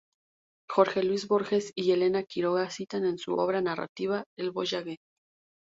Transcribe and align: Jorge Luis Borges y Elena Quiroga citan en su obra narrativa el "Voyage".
Jorge 0.67 1.03
Luis 1.03 1.27
Borges 1.27 1.71
y 1.75 1.91
Elena 1.91 2.23
Quiroga 2.23 2.71
citan 2.71 3.05
en 3.05 3.19
su 3.19 3.35
obra 3.35 3.61
narrativa 3.61 4.23
el 4.35 4.49
"Voyage". 4.49 4.97